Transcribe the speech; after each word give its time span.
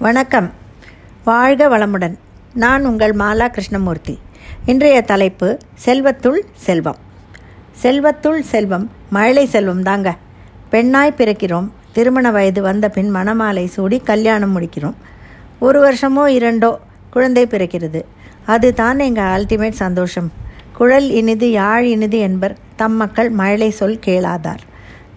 வணக்கம். 0.00 0.50
வாழ்க 1.24 1.78
வளமுடன். 1.78 2.18
நான் 2.54 2.84
உங்கள் 2.84 3.14
மாலா 3.14 3.48
கிருஷ்ணமூர்த்தி. 3.48 4.18
இன்றைய 4.66 5.02
தலைப்பு 5.02 5.58
செல்வத்துள் 5.84 6.38
செல்வம். 6.52 6.96
செல்வத்துள் 7.82 8.40
செல்வம் 8.40 8.90
மழலை 9.10 9.46
செல்வம் 9.46 9.82
தாங்க. 9.82 10.16
பெண்ணாய் 10.70 11.14
பிறக்கிறோம். 11.16 11.68
திருமண 11.92 12.30
வயது 12.30 12.62
வந்த 12.62 12.88
பின் 12.88 13.14
மணமாலை 13.14 13.66
சூடி 13.66 13.98
கல்யாணம் 13.98 14.60
முடிக்கிறோம். 14.60 14.94
ஒரு 15.58 15.90
வருஷமோ 15.90 16.26
இரண்டோ 16.26 16.78
குழந்தை 17.10 17.46
பிறக்கிறது. 17.46 18.02
அதுதான் 18.46 18.98
எங்கள் 18.98 19.24
அல்டிமேட் 19.24 19.80
சந்தோஷம். 19.84 20.32
குழல் 20.72 21.10
இனிது 21.10 21.50
யாழ் 21.50 21.84
இனிது 21.84 22.18
என்பர் 22.18 22.56
தம் 22.76 22.96
மக்கள் 22.96 23.30
மழலை 23.30 23.70
சொல் 23.70 24.00
கேளாதார். 24.06 24.68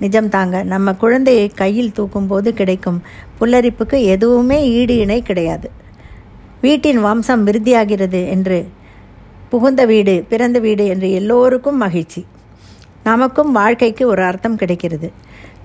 நிஜம் 0.04 0.29
தாங்க. 0.29 0.63
நம்ம 0.63 0.93
குழந்தையை 0.93 1.47
கையில் 1.61 1.95
தூக்கும்போது 1.97 2.52
கிடைக்கும் 2.53 2.99
புல்லரிப்புக்கு 3.39 3.97
எதுவுமே 4.13 4.59
ஈடு 4.77 4.95
இணை 4.97 5.20
கிடையாது. 5.21 5.70
வீட்டின் 6.61 6.99
வம்சம் 7.02 7.45
விருத்தியாகிறது 7.48 8.21
என்று 8.35 8.59
புகுந்த 9.49 9.81
வீடு 9.85 10.13
பிறந்த 10.30 10.58
வீடு 10.59 10.84
என்று 10.85 11.09
எல்லோருக்கும் 11.11 11.77
மகிழ்ச்சி. 11.77 12.21
நமக்கும் 13.03 13.52
வாழ்க்கைக்கு 13.52 14.03
ஒரு 14.08 14.21
அர்த்தம் 14.23 14.55
கிடைக்கிறது. 14.55 15.08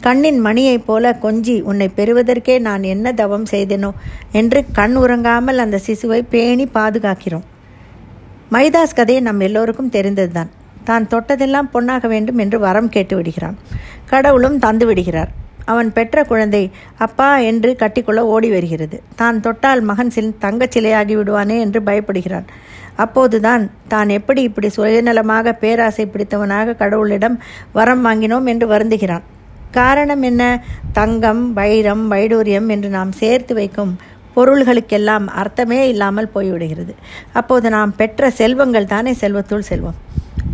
கண்ணின் 0.01 0.41
மணியைப் 0.47 0.87
போல 0.87 1.11
கொஞ்சி 1.23 1.55
உன்னை 1.61 1.87
பெறுவதற்கே 1.97 2.57
நான் 2.59 2.83
என்ன 2.83 3.13
தவம் 3.13 3.47
செய்தேனோ 3.51 3.91
என்று 4.33 4.61
கண் 4.73 4.97
உறங்காமல் 4.97 5.63
அந்த 5.65 5.81
சிசுவை 5.87 6.21
பேணி 6.31 6.67
பாதுகாக்கிறோம். 6.75 7.47
மைதாஸ் 8.53 8.97
கதை 8.99 9.17
நம் 9.21 9.41
எல்லோருக்கும் 9.41 9.95
தெரிந்ததுதான். 9.97 10.53
தான் 10.89 11.09
தொட்டதெல்லாம் 11.13 11.73
பொன்னாக 11.75 12.09
வேண்டும் 12.15 12.41
என்று 12.45 12.59
வரம் 12.67 12.93
கேட்டு 12.95 13.15
விடுகிறான். 13.17 13.59
கடவுளும் 14.13 14.59
தந்து 14.65 14.87
விடுகிறார். 14.87 15.31
அவன் 15.73 15.89
பெற்ற 15.97 16.19
குழந்தை 16.25 16.61
அப்பா 17.07 17.29
என்று 17.51 17.71
கட்டிக்கொள்ள 17.81 18.21
ஓடி 18.35 18.49
வருகிறது. 18.51 18.97
தான் 19.21 19.41
தொட்டால் 19.47 19.83
மகன் 19.89 20.13
சில் 20.15 20.39
தங்கச் 20.45 20.75
சிலையாகி 20.75 21.15
விடுவானே 21.19 21.57
என்று 21.65 21.81
பயப்படுகிறான். 21.89 22.47
அப்போதுதான் 23.05 23.65
தான் 23.93 24.09
எப்படி 24.19 24.41
இப்படி 24.43 24.69
சுயநலமாக 24.77 25.53
பேராசை 25.63 26.05
பிடித்தவனாக 26.07 26.77
கடவுளிடம் 26.83 27.37
வரம் 27.73 28.05
வாங்கினோம் 28.07 28.49
என்று 28.53 28.67
வருந்துகிறான். 28.75 29.27
காரணம் 29.71 30.23
என்ன? 30.23 30.43
தங்கம் 30.99 31.43
வைரம் 31.53 32.05
வைடூரியம் 32.13 32.69
என்று 32.75 32.89
நாம் 32.89 33.13
சேர்த்து 33.23 33.55
வைக்கும் 33.55 33.93
பொருள்களுக்கெல்லாம் 34.37 35.27
அர்த்தமே 35.41 35.81
இல்லாமல் 35.93 36.33
போய்விடுகிறது. 36.35 36.93
அப்போது 37.33 37.67
நாம் 37.77 37.93
பெற்ற 38.01 38.31
செல்வங்கள் 38.41 38.93
தானே 38.95 39.13
செல்வத்துள் 39.21 39.69
செல்வம். 39.71 39.99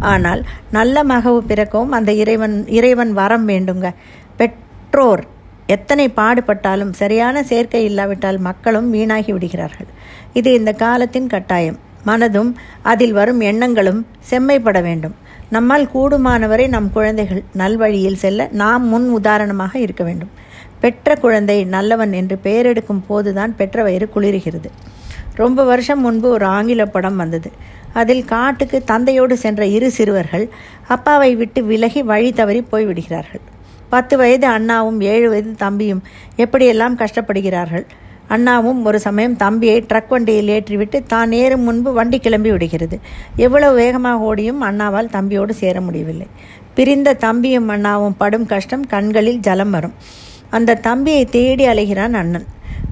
ஆனால் 0.00 0.44
நல்ல 0.70 1.04
மகவு 1.04 1.38
பிறக்கவும் 1.38 1.92
அந்த 1.92 2.12
இறைவன் 2.12 2.66
இறைவன் 2.68 3.12
வரம் 3.12 3.48
வேண்டுங்க. 3.48 3.90
பெற்றோர் 4.36 5.24
எத்தனை 5.66 6.12
பாடுபட்டாலும் 6.16 6.90
சரியான 6.90 7.42
சேர்க்கை 7.42 7.84
இல்லாவிட்டால் 7.84 8.38
மக்களும் 8.38 8.90
வீணாகி 8.90 9.32
விடுகிறார்கள். 9.32 9.86
இது 10.32 10.52
இந்த 10.52 10.72
காலத்தின் 10.72 11.26
கட்டாயம். 11.26 11.78
மனதும் 12.06 12.54
அதில் 12.82 13.12
வரும் 13.12 13.40
எண்ணங்களும் 13.40 14.06
செம்மைப்பட 14.20 14.82
வேண்டும். 14.82 15.14
நம்மால் 15.50 15.90
கூடுமானவரை 15.94 16.68
நம் 16.68 16.92
குழந்தைகள் 16.92 17.42
நல்வழியில் 17.56 18.20
செல்ல 18.24 18.48
நாம் 18.52 18.86
முன் 18.88 19.08
உதாரணமாக 19.08 19.78
இருக்க 19.78 20.04
வேண்டும். 20.04 20.30
பெற்ற 20.80 21.14
குழந்தை 21.14 21.64
நல்லவன் 21.64 22.12
என்று 22.12 22.38
பெயரெடுக்கும் 22.42 23.04
போதுதான் 23.06 23.56
பெற்ற 23.56 23.82
வயிறு 23.82 24.08
குளிர்கிறது. 24.14 24.70
ரொம்ப 25.34 25.64
வருஷம் 25.64 26.00
முன்பு 26.00 26.28
ஒரு 26.28 26.46
ஆங்கில 26.46 26.84
படம் 26.84 27.16
வந்தது. 27.16 27.50
அதில் 27.92 28.24
காட்டுக்கு 28.24 28.84
தந்தையோடு 28.84 29.36
சென்ற 29.36 29.66
இரு 29.66 29.90
சிறுவர்கள் 29.90 30.48
அப்பாவை 30.88 31.36
விட்டு 31.36 31.64
விலகி 31.64 32.02
வழி 32.02 32.32
தவறி 32.32 32.64
போய்விடுகிறார்கள். 32.72 33.44
பத்து 33.88 34.16
வயது 34.16 34.46
அண்ணாவும் 34.46 35.00
ஏழு 35.00 35.28
வயது 35.28 35.54
தம்பியும் 35.54 36.02
எப்படியெல்லாம் 36.36 36.98
கஷ்டப்படுகிறார்கள்? 37.02 37.84
அண்ணாவும் 38.28 38.84
ஒரு 38.84 39.00
சமயம் 39.00 39.36
தம்பியை 39.36 39.84
ட்ரக் 39.88 40.08
வண்டியில் 40.08 40.48
ஏற்றிவிட்டு 40.48 41.02
தான் 41.06 41.28
நேரம் 41.28 41.60
முன்பு 41.60 41.92
வண்டி 41.92 42.18
கிளம்பி 42.18 42.50
விடுகிறது. 42.50 43.00
எவ்வளவு 43.36 43.74
வேகமாக 43.74 44.24
ஓடியும் 44.24 44.62
அண்ணாவால் 44.62 45.12
தம்பியோடு 45.12 45.50
சேர 45.50 45.80
முடியவில்லை. 45.80 46.26
பிரிந்த 46.74 47.14
தம்பியும் 47.14 47.68
அண்ணாவும் 47.68 48.16
படும் 48.18 48.46
கஷ்டம் 48.46 48.86
கண்களில் 48.86 49.38
ஜலம் 49.38 49.70
வரும். 49.70 49.94
அந்த 50.50 50.74
தம்பியை 50.74 51.24
தேடி 51.24 51.66
அலைகிறான் 51.66 52.12
அண்ணன். 52.12 52.46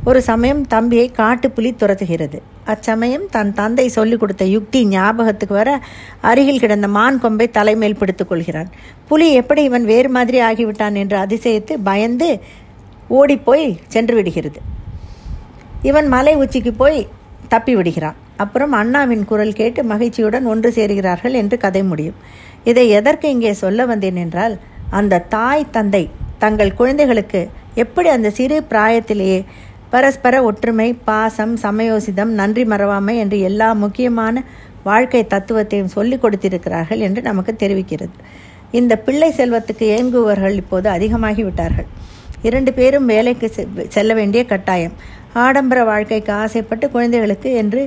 ஒரு 0.05 0.23
சமயம் 0.23 0.67
தம்பியை 0.67 1.13
காட்டுப்புலி 1.17 1.71
துரத்துகிறது. 1.75 2.39
அச்சமயம் 2.65 3.27
தன் 3.31 3.53
தந்தை 3.53 3.89
சொல்லிக் 3.89 4.21
கொடுத்த 4.21 4.45
யுக்தி 4.45 4.87
ஞாபகத்துக்கு 4.87 5.55
வர 5.55 5.81
அருகில் 6.21 6.59
கிடந்த 6.59 6.89
மான் 6.89 7.19
கொம்பை 7.19 7.51
தலைமேல் 7.51 7.97
பிடித்து 7.97 8.27
கொள்கிறான். 8.27 8.69
புலி 9.09 9.33
எப்படி 9.33 9.63
இவன் 9.63 9.85
வேறு 9.85 10.09
மாதிரி 10.09 10.41
ஆகிவிட்டான் 10.41 10.95
என்று 10.95 11.17
அதிசயித்து 11.17 11.77
பயந்து 11.85 12.41
ஓடிப்போய் 13.09 13.79
சென்று 13.89 14.15
விடுகிறது. 14.15 14.61
இவன் 15.83 16.09
மலை 16.09 16.35
உச்சிக்கு 16.35 16.73
போய் 16.73 17.09
தப்பி 17.49 17.75
விடுகிறான். 17.77 18.15
அப்புறம் 18.37 18.73
அண்ணாவின் 18.73 19.25
குரல் 19.25 19.53
கேட்டு 19.53 19.85
மகிழ்ச்சியுடன் 19.85 20.45
ஒன்று 20.45 20.71
சேருகிறார்கள் 20.71 21.33
என்று 21.33 21.59
கதை 21.59 21.83
முடியும். 21.83 22.15
இதை 22.65 22.89
எதற்கு 22.89 23.29
இங்கே 23.29 23.53
சொல்ல 23.53 23.87
வந்தேன் 23.87 24.17
என்றால் 24.17 24.59
அந்த 24.91 25.19
தாய் 25.19 25.71
தந்தை 25.71 26.11
தங்கள் 26.39 26.75
குழந்தைகளுக்கு 26.75 27.51
எப்படி 27.75 28.09
அந்த 28.09 28.31
சிறு 28.31 28.57
பிராயத்திலேயே 28.71 29.45
பரஸ்பர 29.93 30.35
ஒற்றுமை 30.49 30.87
பாசம் 31.09 31.55
சமயோசிதம் 31.63 32.31
நன்றி 32.39 32.63
மறவாமை 32.73 33.15
என்று 33.23 33.39
எல்லா 33.49 33.69
முக்கியமான 33.83 34.45
வாழ்க்கை 34.89 35.21
தத்துவத்தையும் 35.33 35.91
சொல்லிக் 35.97 36.23
கொடுத்திருக்கிறார்கள் 36.23 37.03
என்று 37.07 37.21
நமக்கு 37.27 37.53
தெரிவிக்கிறது. 37.63 38.15
இந்த 38.79 38.93
பிள்ளை 39.07 39.29
செல்வத்துக்கு 39.41 39.87
ஏங்குபவர்கள் 39.97 40.57
இப்போது 40.63 40.89
அதிகமாகி 40.95 41.43
விட்டார்கள் 41.49 41.89
இரண்டு 42.49 42.71
பேரும் 42.79 43.11
வேலைக்கு 43.13 43.49
செல்ல 43.97 44.13
வேண்டிய 44.21 44.43
கட்டாயம். 44.53 44.95
ஆடம்பர 45.45 45.81
வாழ்க்கைக்கு 45.91 46.33
ஆசைப்பட்டு 46.43 46.87
குழந்தைகளுக்கு 46.95 47.51
என்று 47.63 47.83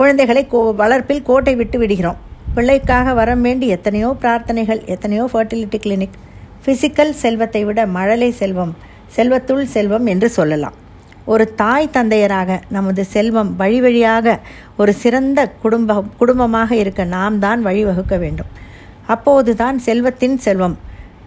குழந்தைகளை 0.00 0.42
கோ 0.52 0.60
வளர்ப்பில் 0.82 1.26
கோட்டை 1.28 1.54
விட்டு 1.60 1.78
விடுகிறோம். 1.82 2.18
பிள்ளைக்காக 2.56 3.12
வர 3.18 3.30
வேண்டி 3.46 3.66
எத்தனையோ 3.76 4.08
பிரார்த்தனைகள் 4.22 4.80
எத்தனையோ 4.94 5.24
ஃபர்டிலிட்டி 5.32 5.78
கிளினிக் 5.84 6.16
ஃபிசிக்கல் 6.62 7.12
செல்வத்தை 7.22 7.62
விட 7.68 7.80
மழலை 7.96 8.30
செல்வம் 8.40 8.72
செல்வத்துள் 9.16 9.64
செல்வம் 9.64 10.06
என்று 10.06 10.28
சொல்லலாம். 10.28 10.76
ஒரு 11.24 11.54
தாய் 11.54 11.88
தந்தையராக 11.90 12.60
நமது 12.68 13.04
செல்வம் 13.04 13.56
வழி 13.56 13.80
வழியாக 13.80 14.38
ஒரு 14.76 14.92
சிறந்த 14.92 15.40
குடும்பம் 15.62 16.10
குடும்பமாக 16.18 16.70
இருக்க 16.74 17.04
நாம் 17.04 17.38
தான் 17.38 17.66
வழிவகுக்க 17.66 18.18
வேண்டும். 18.18 18.50
அப்போதுதான் 19.06 19.78
செல்வத்தின் 19.78 20.36
செல்வம் 20.36 20.76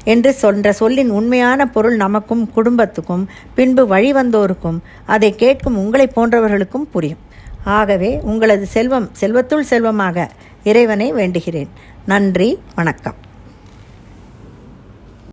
என்று 0.03 0.35
சொல்ற 0.41 0.69
சொல்லின் 0.69 1.09
உண்மையான 1.09 1.65
பொருள் 1.65 1.95
நமக்கும் 1.95 2.43
குடும்பத்துக்கும் 2.53 3.29
பின்பு 3.55 3.83
வழிவந்தோருக்கும் 3.87 4.79
அதை 5.05 5.35
கேட்கும் 5.35 5.77
உங்களை 5.77 6.07
போன்றவர்களுக்கும் 6.15 6.89
புரியும். 6.91 7.23
ஆகவே 7.63 8.19
உங்களது 8.23 8.65
செல்வம் 8.65 9.09
செல்வத்துள் 9.19 9.69
செல்வமாக 9.71 10.29
இறைவனை 10.63 11.13
வேண்டுகிறேன். 11.13 11.71
நன்றி 12.05 12.49
வணக்கம். 12.75 13.19